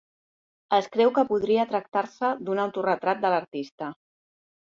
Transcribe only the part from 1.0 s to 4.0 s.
que podria tractar-se d'un autoretrat de l'artista.